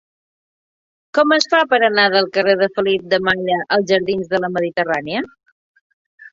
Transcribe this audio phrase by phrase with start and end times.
[1.17, 4.53] Com es fa per anar del carrer de Felip de Malla als jardins de la
[4.59, 5.27] Mediterrània?